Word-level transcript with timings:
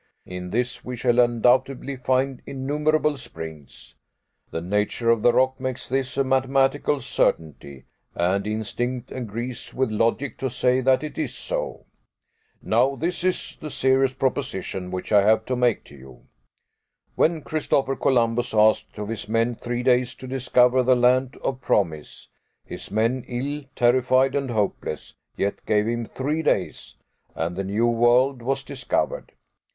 In 0.25 0.49
this 0.49 0.83
we 0.83 0.95
shall 0.95 1.19
undoubtedly 1.19 1.95
find 1.95 2.41
innumerable 2.47 3.17
springs. 3.17 3.97
The 4.49 4.59
nature 4.59 5.11
of 5.11 5.21
the 5.21 5.31
rock 5.31 5.59
makes 5.59 5.87
this 5.87 6.17
a 6.17 6.23
mathematical 6.23 6.99
certainty, 6.99 7.85
and 8.15 8.47
instinct 8.47 9.11
agrees 9.11 9.75
with 9.75 9.91
logic 9.91 10.39
to 10.39 10.49
say 10.49 10.81
that 10.81 11.03
it 11.03 11.19
is 11.19 11.35
so. 11.35 11.85
Now, 12.63 12.95
this 12.95 13.23
is 13.23 13.55
the 13.57 13.69
serious 13.69 14.15
proposition 14.15 14.89
which 14.89 15.11
I 15.11 15.21
have 15.21 15.45
to 15.45 15.55
make 15.55 15.83
to 15.83 15.95
you. 15.95 16.23
When 17.13 17.43
Christopher 17.43 17.95
Columbus 17.95 18.55
asked 18.55 18.97
of 18.97 19.07
his 19.09 19.29
men 19.29 19.53
three 19.53 19.83
days 19.83 20.15
to 20.15 20.25
discover 20.25 20.81
the 20.81 20.95
land 20.95 21.37
of 21.43 21.61
promise, 21.61 22.27
his 22.65 22.89
men 22.89 23.23
ill, 23.27 23.65
terrified, 23.75 24.33
and 24.33 24.49
hopeless, 24.49 25.13
yet 25.37 25.63
gave 25.67 25.87
him 25.87 26.07
three 26.07 26.41
days 26.41 26.95
and 27.35 27.55
the 27.55 27.63
New 27.63 27.85
World 27.85 28.41
was 28.41 28.63
discovered. 28.63 29.33